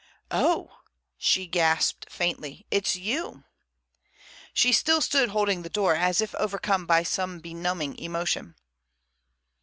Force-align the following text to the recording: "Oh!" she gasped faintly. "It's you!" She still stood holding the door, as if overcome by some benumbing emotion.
"Oh!" 0.31 0.79
she 1.15 1.45
gasped 1.45 2.07
faintly. 2.09 2.65
"It's 2.71 2.95
you!" 2.95 3.43
She 4.51 4.71
still 4.71 4.99
stood 4.99 5.29
holding 5.29 5.61
the 5.61 5.69
door, 5.69 5.93
as 5.93 6.21
if 6.21 6.33
overcome 6.33 6.87
by 6.87 7.03
some 7.03 7.39
benumbing 7.39 7.99
emotion. 7.99 8.55